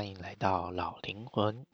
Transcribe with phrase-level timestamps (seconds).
[0.00, 1.66] 欢迎来到老灵魂。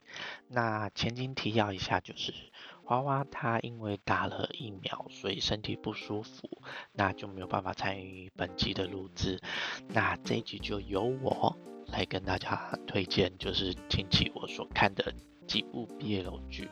[0.49, 2.35] 那前情提要一下，就是
[2.83, 6.51] 花花他因为打了疫苗，所以身体不舒服，
[6.91, 9.41] 那就没有办法参与本集的录制。
[9.87, 11.56] 那这一集就由我
[11.87, 15.15] 来跟大家推荐，就是近期我所看的
[15.47, 16.69] 几部毕业楼剧。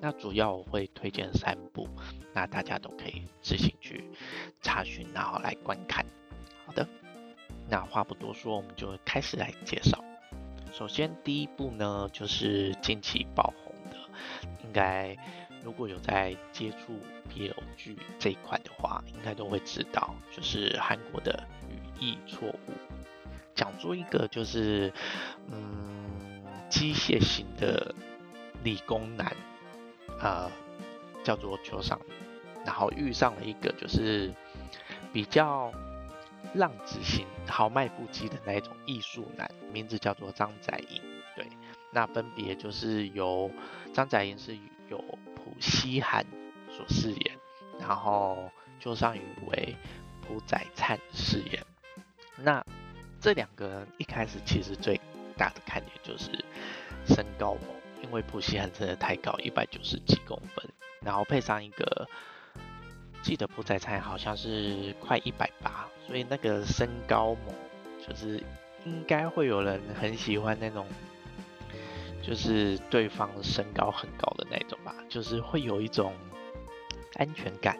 [0.00, 1.86] 那主要我会推荐三部，
[2.32, 4.10] 那大家都可以自行去
[4.62, 6.06] 查询，然后来观看。
[6.64, 6.88] 好的。
[7.68, 10.02] 那话不多说，我们就开始来介绍。
[10.76, 13.96] 首先，第一部呢，就是近期爆红的，
[14.64, 15.16] 应该
[15.62, 22.52] 如果有在接触 P L 剧这一块的话，应该都会知道，就是韩国的《语义错误》，
[23.54, 24.92] 讲述一个就是
[25.48, 27.94] 嗯机械型的
[28.64, 29.32] 理工男，
[30.20, 30.50] 呃，
[31.22, 32.00] 叫做邱尚，
[32.66, 34.28] 然后遇上了一个就是
[35.12, 35.72] 比较。
[36.54, 41.02] 浪子型、豪迈不羁的那一种艺术男，名字叫做张载英。
[41.34, 41.46] 对，
[41.90, 43.50] 那分别就是由
[43.92, 44.56] 张载英是
[44.88, 44.98] 由
[45.34, 46.24] 朴熙涵
[46.70, 47.36] 所饰演，
[47.80, 49.76] 然后邱尚宇为
[50.22, 51.62] 朴载灿饰演。
[52.36, 52.64] 那
[53.20, 55.00] 这两个人一开始其实最
[55.36, 56.30] 大的看点就是
[57.04, 57.62] 身高猛，
[58.02, 60.64] 因为朴熙涵真的太高，一百九十几公分，
[61.00, 62.08] 然后配上一个。
[63.24, 67.54] 记得朴载灿好像是快一百八，所以那个身高猛，
[68.06, 68.38] 就是
[68.84, 70.86] 应该会有人很喜欢那种，
[72.22, 76.12] 就是对方身高很高的那种吧，就是会有一种
[77.14, 77.78] 安全感。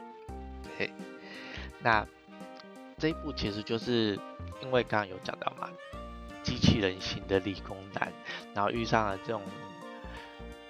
[0.78, 0.91] 对，
[1.83, 2.09] 那
[2.97, 4.19] 这一部其实就是
[4.62, 5.69] 因为刚刚有讲到嘛，
[6.42, 8.11] 机器人型的理工男，
[8.55, 9.42] 然后遇上了这种。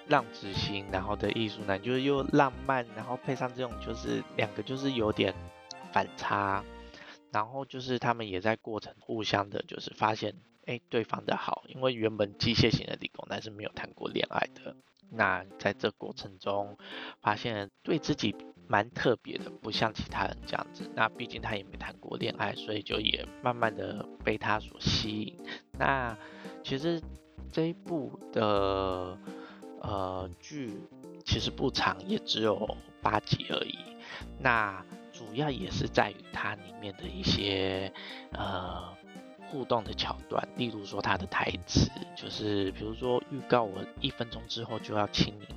[0.07, 5.33] 浪子型，然后的艺术男就是又浪漫，然后配上这种就是两个就是有点
[5.91, 6.63] 反差，
[7.31, 10.35] 然后就是他们也在过程互相的，就是发现
[10.67, 14.75] 哎对方的好，因为原本机械型的理工男是没有谈过恋爱的，
[15.09, 16.77] 那在这过程中
[17.21, 18.35] 发现对自己
[18.67, 25.35] 蛮特别的，不像其他人这样子，那毕竟他也没谈过恋爱，所以就也慢慢的被他所吸引。
[25.79, 26.15] 那
[26.63, 27.01] 其实
[27.51, 29.17] 这一部的。
[29.87, 30.81] 呃，剧
[31.23, 33.77] 其实不长，也只有八集而已。
[34.39, 37.93] 那主要也是在于它里面的一些
[38.31, 38.83] 呃
[39.47, 45.55] 互动的桥段，例如说它的台词，就是比如说预告我一分钟之后就要亲你，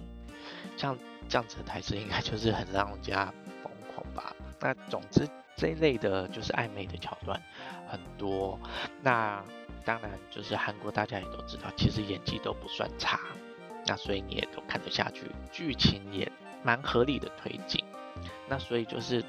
[0.76, 0.96] 像
[1.26, 4.36] 这样子的台词，应该就是很让人家疯狂吧。
[4.60, 7.40] 那总之这一类的就是暧昧的桥段
[7.88, 8.60] 很多。
[9.02, 9.42] 那
[9.86, 13.18] 当然就是韩国大家也都知道，其实演技都不算差。
[13.88, 16.30] 那所以你也都看得下去，剧情也
[16.62, 17.82] 蛮合理的推进。
[18.48, 19.24] 那所以就是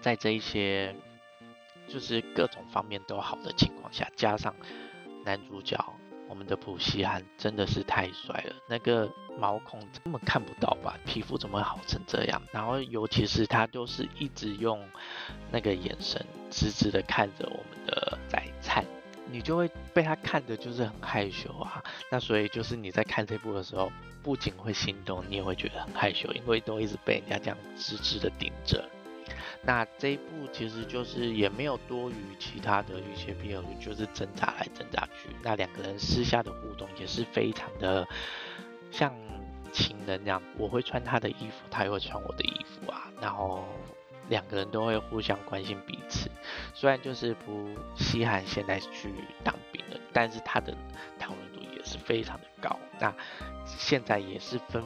[0.00, 0.94] 在这一些
[1.86, 4.52] 就是各种方面都好的情况下，加上
[5.24, 5.78] 男主角
[6.28, 12.42] 我们的普希汉真的是太帅了，那个毛孔根本看不到吧，皮肤怎么会好成这样？
[12.50, 14.84] 然后尤其是他都是一直用
[15.52, 18.13] 那个眼神直直的看着我们的。
[19.30, 21.82] 你就会被他看的，就是很害羞啊。
[22.10, 23.90] 那所以就是你在看这部的时候，
[24.22, 28.84] 不仅会心动，你也会觉得很害羞，因为都一直被人家这样直直的盯着。
[29.62, 35.34] 那这一部其实就是也没有多余其他的一些 BL，就是挣扎来挣扎去。
[35.42, 38.06] 那两个人私下的互动也是非常的
[38.90, 39.14] 像
[39.72, 43.64] 情人那样，我会穿他的衣服，他也会穿我的衣服啊，然后。
[44.34, 46.28] 两个人都会互相关心彼此，
[46.74, 49.14] 虽然就是不稀罕现在去
[49.44, 50.76] 当兵了，但是他的
[51.20, 52.76] 讨论度也是非常的高。
[52.98, 53.14] 那
[53.64, 54.82] 现在也是分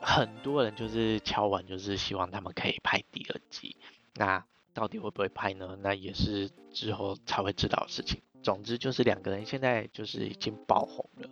[0.00, 3.76] 很多人就是敲完，就是希望他们可以拍第二季。
[4.14, 5.76] 那到底会不会拍呢？
[5.80, 8.22] 那也是之后才会知道的事情。
[8.44, 11.28] 总之就是两个人现在就是已经爆红了。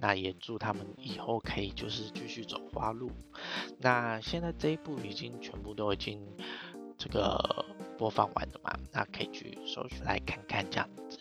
[0.00, 3.10] 那也祝他们以后可以就是继续走花路。
[3.78, 6.20] 那现在这一部已经全部都已经
[6.96, 7.64] 这个
[7.98, 8.72] 播放完了嘛？
[8.92, 11.18] 那可以去搜出来看看这样子。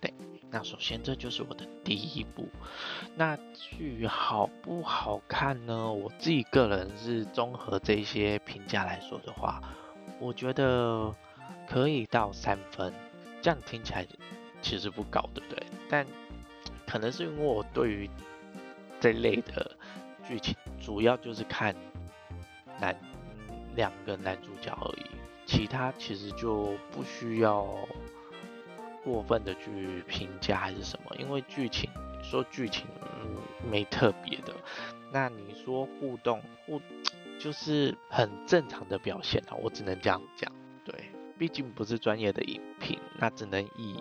[0.00, 0.12] 对，
[0.50, 2.48] 那首先这就是我的第一部。
[3.14, 5.92] 那至于好不好看呢？
[5.92, 9.62] 我自己个人是综合这些评价来说的话，
[10.20, 11.14] 我觉得
[11.68, 12.92] 可以到三分。
[13.42, 14.06] 这样听起来
[14.60, 15.66] 其实不高，对不对？
[15.88, 16.06] 但
[16.86, 18.08] 可能是因为我对于
[19.00, 19.76] 这类的
[20.26, 21.74] 剧情，主要就是看
[22.80, 22.96] 男
[23.74, 25.06] 两个男主角而已，
[25.44, 27.66] 其他其实就不需要
[29.04, 31.90] 过分的去评价还是什么，因为剧情
[32.22, 32.86] 说剧情
[33.70, 34.54] 没特别的，
[35.12, 36.80] 那你说互动互
[37.38, 40.50] 就是很正常的表现啊，我只能这样讲，
[40.84, 40.94] 对，
[41.36, 43.98] 毕竟不是专业的影评，那只能以。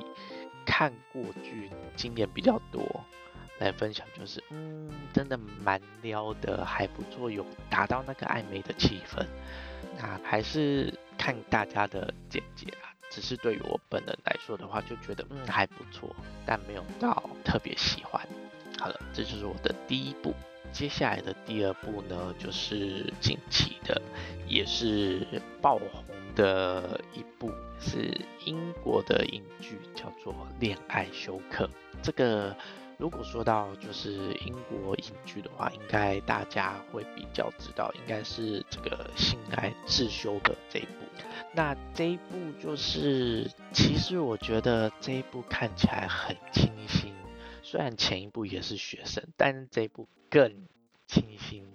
[0.66, 2.84] 看过剧经验比较多
[3.60, 9.26] 来分享，就是嗯，真的蛮撩的，还不错，有达到那个暧昧的气氛。
[9.98, 12.92] 那还是看大家的见解啦。
[13.10, 16.14] 只是对于我本人来说的话，就觉得嗯还不错，
[16.46, 18.22] 但没有到特别喜欢。
[18.78, 20.34] 好了，这就是我的第一部。
[20.74, 24.02] 接下来的第二部呢，就是近期的，
[24.48, 25.26] 也是
[25.62, 26.04] 爆红
[26.36, 28.14] 的一部，是
[28.46, 31.66] 英国的影剧，叫做《恋爱休克》。
[32.04, 32.56] 这个
[32.98, 40.90] 如果说到就是英国影剧的话，应该大家会比较知道，应该是这个《性爱自修》的这一部。
[41.54, 47.14] 那这一部就是，其实我觉得这一部看起来很清新。
[47.64, 50.68] 虽然前一部也是学生，但这一部更
[51.08, 51.66] 清新。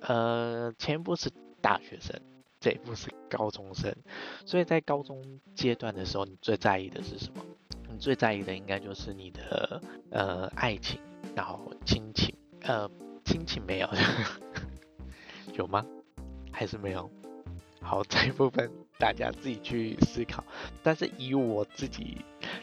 [0.00, 1.30] 呃，前一部是
[1.60, 2.20] 大学生，
[2.66, 3.94] 这不是高中生。
[4.44, 5.22] 所以在高中
[5.54, 7.40] 阶段的时候，你最在意的是什么？
[7.88, 9.80] 你最在意的应该就是你的
[10.10, 11.00] 呃爱情，
[11.36, 12.34] 然后亲情。
[12.62, 12.90] 呃，
[13.24, 13.88] 亲情没有，
[15.54, 15.86] 有吗？
[16.50, 17.08] 还是没有？
[17.80, 18.68] 好，这一部分
[18.98, 20.42] 大家自己去思考。
[20.82, 22.16] 但是以我自己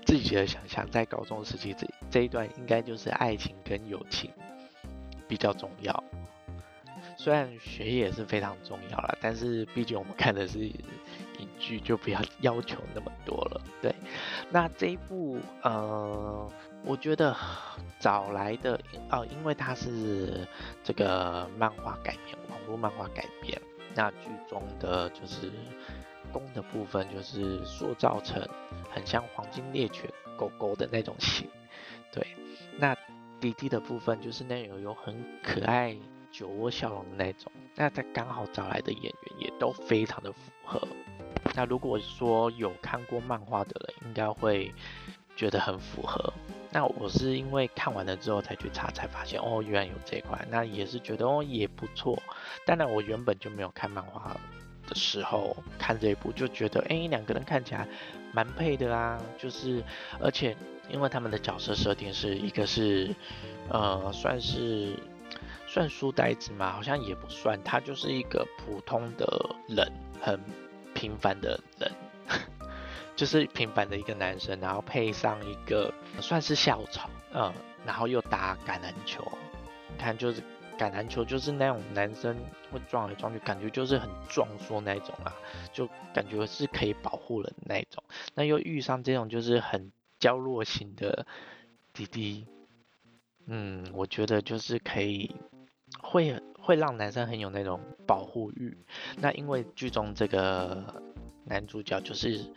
[0.05, 4.29] 自己的想象，在高中时期这这一段，应该就是爱情跟友情
[5.29, 6.03] 比较重要。
[7.23, 10.75] 虽然学业是非常重要了，但是毕竟我们看的是影
[11.57, 13.61] 剧，就不要 要求那么多了。
[13.81, 13.95] 对，
[14.51, 16.51] 那这一部呃，
[16.83, 17.33] 我觉得
[17.97, 18.77] 找来的
[19.09, 20.45] 哦，因为它是
[20.83, 23.57] 这个漫画改编，网络漫画改编。
[23.95, 25.49] 那剧中的就是
[26.29, 28.45] 公的部分，就是塑造成
[28.91, 31.47] 很像黄金猎犬狗狗的那种 型，
[32.11, 32.27] 对。
[32.77, 32.93] 那
[33.39, 35.95] 弟弟的部分就是那种有很可爱
[36.33, 37.49] 酒窝笑容的那种。
[37.75, 40.85] 那他刚好找来的演员也都非常的符合。
[41.55, 44.73] 那如果说有看过漫画的人，应该会
[45.35, 46.33] 觉得很符合。
[46.71, 50.43] 那我是因为看完了之后才去查，才发现哦，原来有这块。
[50.49, 52.17] 那也是觉得哦也不错。
[52.65, 54.35] 当然我原本就没有看漫画
[54.87, 57.87] 的时候看这一部，就觉得哎两个人看起来
[58.31, 59.21] 蛮配的啊。
[59.37, 59.83] 就是
[60.19, 60.55] 而且
[60.89, 63.13] 因为他们的角色设定是一个是
[63.69, 64.95] 呃算是
[65.73, 69.91] 算书呆子嘛，好像也不算，他就是一个普通的人，
[70.21, 70.39] 很
[70.93, 71.91] 平凡的人。
[73.15, 77.51] 就是平凡的一个男生，然后配上一个算是校草，嗯，
[77.87, 79.27] 然后又打橄榄球，
[79.97, 80.41] 看就是
[80.77, 82.37] 橄榄球就是那种男生
[82.71, 85.33] 会撞来撞去，感觉就是很壮硕那种啊，
[85.73, 88.03] 就感觉是可以保护人那种。
[88.35, 91.25] 那又遇上这种就是很娇弱型的
[91.93, 92.45] 弟弟，
[93.47, 95.35] 嗯，我觉得就是可以
[96.01, 98.77] 会会让男生很有那种保护欲。
[99.17, 100.83] 那因为剧中这个
[101.45, 102.51] 男主角就是。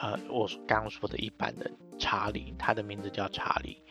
[0.00, 1.68] 呃，我刚刚说的一般的
[1.98, 3.82] 查理，他的名字叫查理。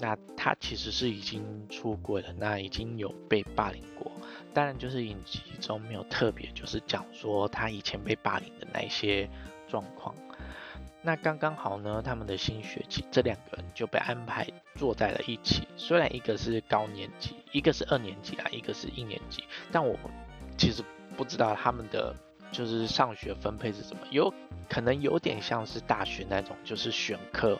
[0.00, 4.10] 那他其实是已经出轨了，那已经有被霸凌过。
[4.54, 9.28] 当然，就是影集中没有特别就是讲说他以前被霸凌的那些
[9.68, 10.14] 状况。
[11.02, 14.46] 那刚刚好呢，他们的新学期这两个人就被安排
[14.76, 15.66] 坐在了一起。
[15.76, 19.98] 虽然一个是高年级，一个是二年级啊，一个是一年级，但我
[20.56, 20.82] 其实
[21.16, 22.14] 不知道他们的。
[22.52, 24.02] 就是上学分配是什么？
[24.10, 24.30] 有
[24.68, 27.58] 可能有点像是大学那种，就是选课，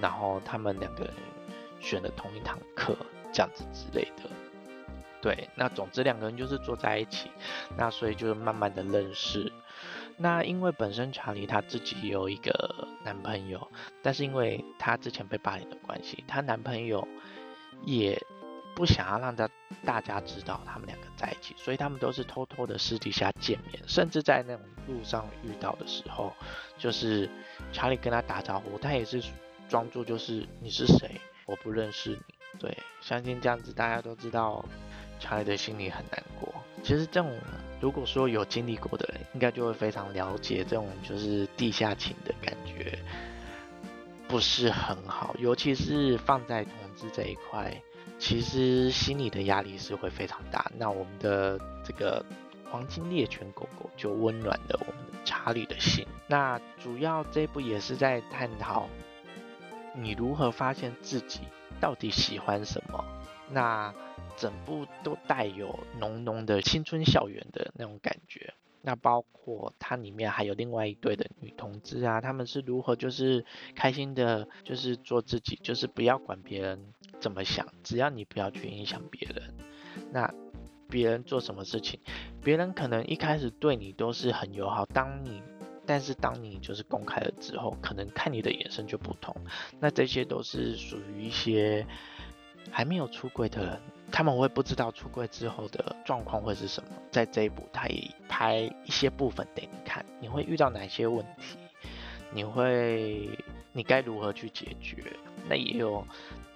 [0.00, 1.14] 然后他们两个人
[1.78, 2.96] 选了同一堂课
[3.32, 4.28] 这样子之类的。
[5.20, 7.30] 对，那总之两个人就是坐在一起，
[7.76, 9.51] 那所以就慢慢的认识。
[10.22, 13.68] 那因为本身查理他自己有一个男朋友，
[14.02, 17.06] 但是因为他之前被霸凌的关系，他男朋友
[17.84, 18.18] 也。
[18.74, 19.46] 不想要让大
[19.84, 26.32] 大家知道他们两个在一起，所以他们都是偷偷的私底下见面，甚至在那种路上遇到的时候，
[26.78, 27.28] 就是
[27.70, 29.22] 查理跟他打招呼，他也是
[29.68, 32.34] 装作就是你是谁，我不认识你。
[32.58, 34.64] 对，相信这样子大家都知道，
[35.20, 36.54] 查理的心里很难过。
[36.82, 37.38] 其实这种
[37.80, 42.98] 如果说有经历过的人，应该就会非常了解这种就是地下情的感觉，
[44.28, 47.72] 不是很好，尤其是放在同志这一块。
[48.18, 50.70] 其实心里的压力是会非常大。
[50.76, 52.24] 那我们的这个
[52.70, 56.06] 黄金猎犬狗狗就温暖了我们查理的心。
[56.28, 58.88] 那主要这部也是在探讨
[59.94, 61.40] 你如何发现自己
[61.80, 63.04] 到底喜欢什么。
[63.52, 63.94] 那
[64.36, 68.54] 整部都带有浓浓的青春校园的那种感觉。
[68.84, 73.44] 那包括它里面还有另外一对的女同志啊，他们是如何就是
[73.76, 79.54] 开心的，就是做自己，就是不要管别人怎么想，只要你不要去影响别人。
[80.10, 80.34] 那
[80.88, 82.00] 别人做什么事情，
[82.42, 85.40] 别人可能一开始对你都是很友好，当你
[85.86, 89.34] 但是当你就是公开了之后，可能看你的眼神就不同。
[89.78, 91.86] 那这些都是属于一些
[92.70, 96.90] 还没有出柜的人，他们会不知道出柜之后的状况会是什么。
[97.10, 101.58] 在这一部，他也拍一些部分给你看，你会遇到哪些问题，
[102.32, 103.28] 你会
[103.72, 105.02] 你该如何去解决？
[105.48, 106.06] 那也有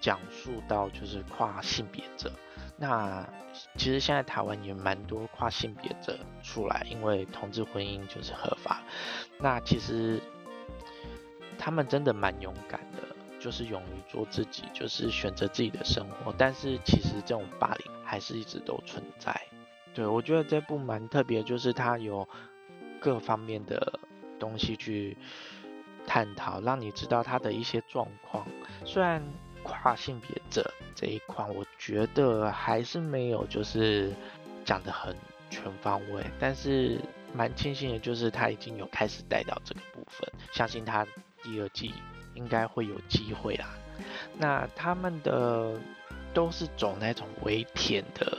[0.00, 2.30] 讲述到就是跨性别者。
[2.78, 3.26] 那
[3.75, 8.82] 其实现在台湾也蛮多跨性别者出来，因为同志婚姻就是合法。
[9.38, 10.20] 那其实
[11.58, 13.02] 他们真的蛮勇敢的，
[13.38, 16.35] 就是勇于做自己，就是选择自己的生活。
[16.37, 19.40] 但是其实这种霸凌还是一直都存在。
[19.95, 22.28] 对我觉得这部蛮特别，就是它有
[23.00, 23.99] 各方面的
[24.38, 25.16] 东西去
[26.07, 28.47] 探讨，让你知道他的一些状况。
[28.85, 29.23] 虽然
[29.62, 34.12] 跨性别者这一块，我觉得还是没有就是
[34.64, 35.16] 讲的很
[35.50, 37.00] 全方位，但是
[37.35, 41.07] 蛮庆幸的，就是他已经有开始带到这个部分，相信他
[41.43, 41.95] 第二季
[42.37, 43.75] 应该会有机会啦。
[44.38, 45.75] 那他们的
[46.33, 48.38] 都是走那种微甜的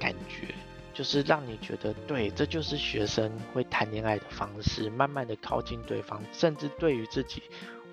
[0.00, 0.54] 感觉，
[0.94, 7.42] 就是让你觉得对，这就是学生会谈恋爱的方式，慢慢的靠近对方，甚至对于自己。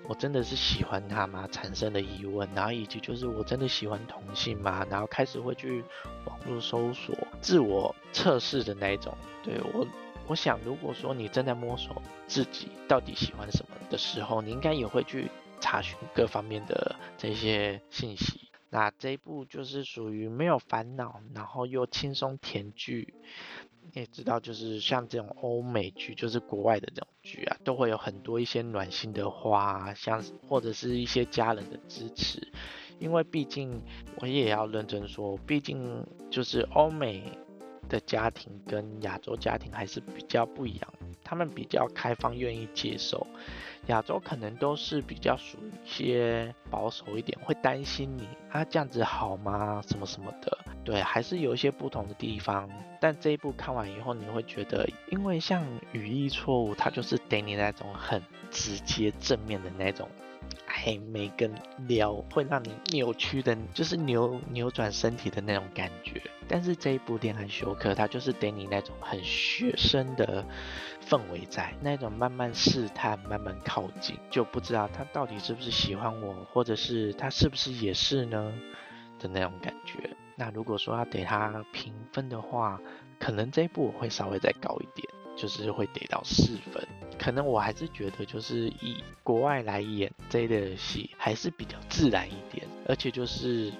[0.08, 1.48] 我真的是喜欢他吗？
[1.50, 4.86] 产生的疑问，然后以及就是我真的喜欢同性吗？
[4.88, 5.82] 然后开始会去
[6.26, 9.18] 网络搜索、自我测试的那种。
[9.42, 9.84] 对我，
[10.28, 15.30] 我想如果说你正在摸索自己到底喜欢什么的时候，你应该也会去
[15.60, 18.48] 查询各方面的这些信息。
[18.68, 23.14] 那这一部就是属于没有烦恼，然后又轻松甜剧。
[23.82, 32.52] 你也知道，就是像这种欧美剧，就是国外的这种剧啊，都会有很多一些暖心的话，像或者是一些家人的支持。
[32.98, 33.80] 因为毕竟
[34.16, 37.22] 我也要认真说，毕竟就是欧美
[37.88, 40.92] 的家庭跟亚洲家庭还是比较不一样，
[41.24, 43.26] 他们比较开放，愿意接受。
[43.86, 49.80] 亚洲可能都是比较属于一些保守一点，会担心你啊这样子好吗？
[49.86, 50.58] 什么什么的。
[50.84, 52.68] 对，还是有一些不同的地方，
[53.00, 60.08] 但这一部看完以后，你会觉得，因为像语义错误，它就是给你那种很直接正面的那种
[60.86, 61.52] 暧昧跟
[61.88, 66.22] 撩，会让你扭曲的，就是扭扭转身体的那种感觉。
[66.48, 70.44] 但是这一部恋爱休克，它就是给你那种很学生的
[71.04, 78.54] 氛围在，那种慢慢试探、慢慢靠近，就不知道他到底是不是喜欢我，或者是他是不是也是呢
[79.18, 80.16] 的那种感觉。
[80.36, 82.80] 那如果说要给他评分的话，
[83.18, 86.86] 可能这一部我会稍微再高一点，就是会给到四分。
[87.26, 93.72] 可能我还是觉得，就是以国外来演这类的戏，还是比较自然一点，而且就是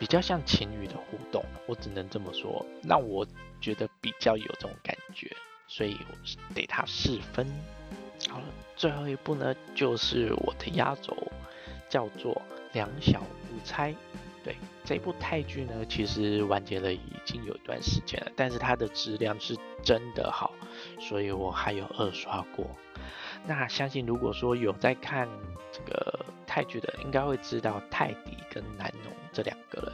[0.00, 3.24] 比较像情侣的互动，我只能这么说，让我
[3.60, 5.30] 觉得比较有这种感觉，
[5.68, 7.46] 所以我给他四分。
[8.28, 11.16] 好了，最后一部呢，就是我的压轴，
[11.88, 12.34] 叫做
[12.72, 13.92] 《两小无猜》。
[14.42, 14.56] 对
[14.88, 20.50] 这部泰剧呢，其实完结了已经有一段时间了，但是它的质量是真的好，
[20.98, 22.66] 所以我还有二刷过。
[23.46, 25.28] 那相信如果说有在看
[25.70, 29.92] 这个泰剧的，应该会知道泰迪跟南农这两个人。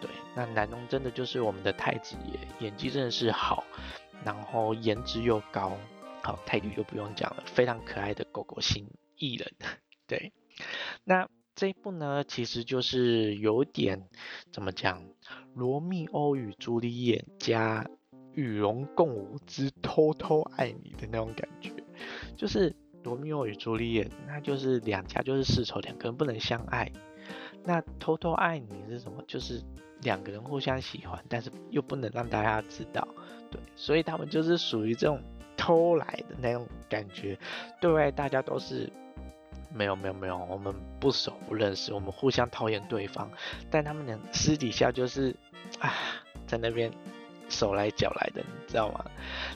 [0.00, 3.62] 对，那南农真的就是我们的太子爷，演技真的是好，
[4.24, 5.76] 然后颜值又高。
[6.22, 9.52] 好，泰迪就不用讲了，非常可爱的狗狗型艺人。
[10.08, 10.32] 对，
[11.04, 11.28] 那。
[11.60, 14.08] 这一部呢，其实就是有点
[14.50, 15.04] 怎么讲，
[15.52, 17.86] 罗密欧与朱丽叶加
[18.32, 21.70] 与龙共舞之偷偷爱你的那种感觉，
[22.34, 22.74] 就是
[23.04, 26.90] 罗密欧与朱丽叶，那就是两家就是世仇，两个人不能相爱。
[27.62, 29.22] 那偷偷爱你是什么？
[29.28, 29.62] 就是
[30.00, 33.06] 两个人互相喜欢，但是又不能让大家知道，
[33.50, 35.22] 对，所以他们就是属于这种
[35.58, 37.38] 偷来的那种感觉，
[37.82, 38.90] 对外大家都是。
[39.72, 43.30] 没有没有没有，我们不熟不认识，我们互相讨厌对方，
[43.70, 45.34] 但他们俩私底下就是
[45.78, 45.92] 啊，
[46.46, 46.92] 在那边
[47.48, 49.04] 手来脚来的，你知道吗？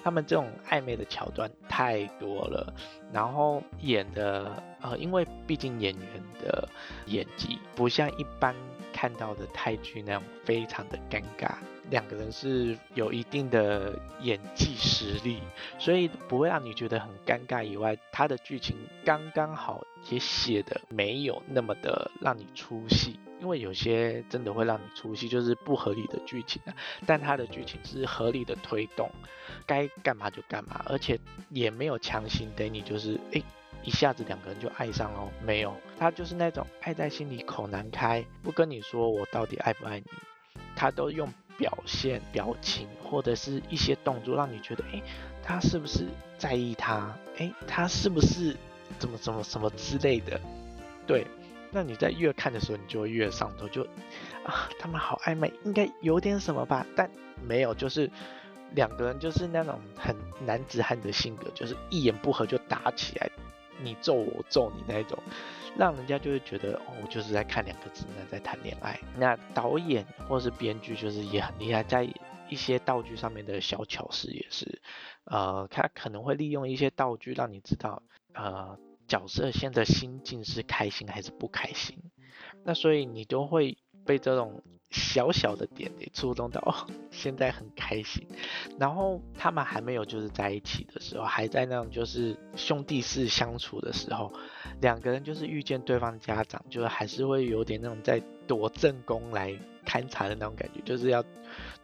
[0.02, 2.73] 他们这种暧昧的桥段太多了，
[3.12, 6.68] 然后演的呃，因为毕竟演员的
[7.06, 8.54] 演技不像一般
[8.92, 11.52] 看到的泰剧那样非常的尴尬。
[11.90, 15.38] 两个人是有一定的演技实力，
[15.78, 17.62] 所以不会让你觉得很尴尬。
[17.62, 23.18] 以外，他的剧情刚刚好，也写的没有那么的让你出戏。
[23.40, 26.73] 因为有些真的会让你出戏，就是不合理的剧情啊。
[27.04, 29.11] 但他的剧情是合理的推动，
[29.66, 31.18] 该干嘛就干嘛，而且
[31.50, 33.42] 也没有强行给你就是哎
[33.82, 40.06] 一下子两个人就爱上哦，没有，他就是那种爱在心里口难开，不跟你说我到底爱不爱你。
[40.75, 45.02] 他都用表现、表情或者是一些动作，让你觉得，哎，
[45.42, 46.06] 他是不是
[46.38, 47.14] 在意他？
[47.37, 48.56] 哎，他是不是
[48.98, 50.40] 怎么怎么什么之类的？
[51.06, 51.26] 对，
[51.70, 53.82] 那你在越看的时候，你就会越上头，就
[54.44, 56.86] 啊，他们好暧昧，应该有点什么吧？
[56.96, 57.10] 但
[57.46, 58.10] 没有，就是
[58.72, 63.30] 两个人就是那种很男子汉的性格，就是一言不合就打起来，
[63.82, 65.18] 你揍我揍你那种。
[65.76, 68.96] 让人家就会觉得哦，就是在看两个直男在谈恋爱。
[69.16, 72.08] 那导演或是编剧就是也很厉害，在
[72.48, 74.80] 一些道具上面的小巧思也是，
[75.24, 81.96] 呃，他可能会利用一些道具让你知道，呃，角色现在心境是开心还是不开心。
[82.64, 84.62] 那所以你都会被这种。
[84.90, 88.24] 小小的点给触动到，哦， 现在很开心。
[88.78, 94.32] 然后他们还没有就是在一起的时候，还在那种就是兄弟式相处的时候，
[94.80, 99.52] 两个人就是遇见对方家长，就是还是会有点那种在躲正宫来
[99.84, 101.24] 勘察的那种感觉，就是要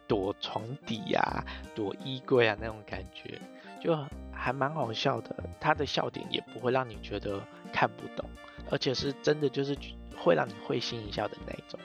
[0.07, 3.37] 躲床底呀、躲衣柜啊那种感觉，
[3.81, 3.93] 就
[4.41, 5.35] 还蛮好笑的。
[5.59, 7.39] 他的笑点也不会让你觉得
[7.71, 8.27] 看不懂，
[8.71, 9.77] 而且是真的就是
[10.17, 11.79] 会让你会心一笑的那种，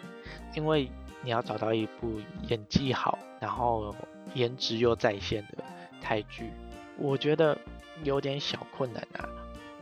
[0.54, 0.90] 因为。
[1.22, 3.92] 你要找到一部演技好，然后
[4.34, 5.64] 颜值又在线的
[6.00, 6.52] 泰剧，
[6.98, 7.58] 我觉得
[8.04, 9.28] 有点小困难啊。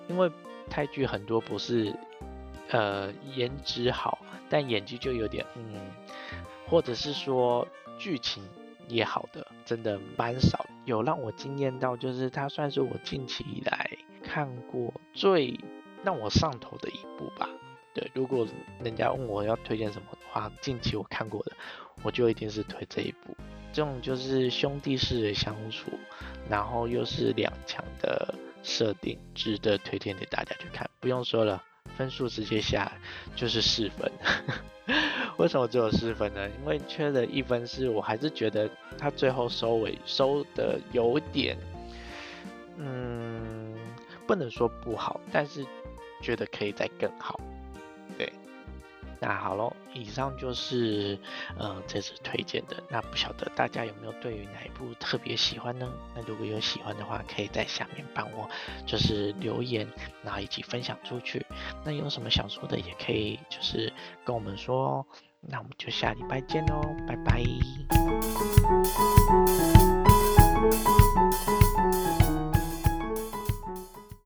[0.08, 0.30] 因为
[0.70, 1.94] 泰剧很多不是，
[2.70, 5.74] 呃，颜值好，但演技就有点嗯，
[6.66, 7.66] 或者是说
[7.98, 8.42] 剧情
[8.88, 10.66] 也好的，真的蛮少。
[10.84, 13.90] 有让我惊艳到，就是它算是我近期以来
[14.22, 15.58] 看过最
[16.02, 17.48] 让我上头的一部吧。
[17.94, 18.46] 对，如果
[18.82, 21.52] 人家问我要推荐什么的话，近期我看过的，
[22.02, 23.36] 我就一定是推这一部。
[23.72, 25.90] 这种就是兄弟式的相处，
[26.48, 30.88] 然后又是两强的设定，值得推荐给大家去看。
[31.00, 31.62] 不用说了，
[31.96, 32.92] 分数直接下
[33.36, 34.10] 就是四分。
[35.38, 36.48] 为什么只有四分呢？
[36.60, 41.56] 因为缺了一分，是我还是觉得他最后收尾收的有点，
[42.78, 43.74] 嗯，
[44.26, 45.66] 不能说不好，但是
[46.22, 47.40] 觉得可以再更好。
[49.26, 51.18] 那好喽，以上就是
[51.58, 52.76] 呃这次推荐的。
[52.90, 55.90] 那不晓得大家有没有对于哪一部特别喜欢呢？
[56.14, 58.46] 那如果有喜欢的话，可以在下面帮我
[58.84, 59.88] 就是留言，
[60.22, 61.46] 然后一起分享出去。
[61.84, 63.90] 那有什么想说的，也可以就是
[64.26, 65.06] 跟我们说哦。
[65.46, 67.42] 那我们就下礼拜见喽，拜拜。